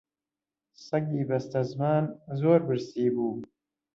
[0.85, 2.05] سەگی بەستەزمان
[2.41, 3.35] زۆر برسی بوو